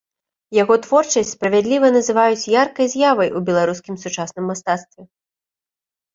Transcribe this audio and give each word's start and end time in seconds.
Яго 0.57 0.77
творчасць 0.85 1.33
справядліва 1.37 1.87
называюць 1.97 2.47
яркай 2.63 2.91
з'явай 2.95 3.29
у 3.41 3.43
беларускім 3.51 3.95
сучасным 4.07 4.45
мастацтве. 4.55 5.01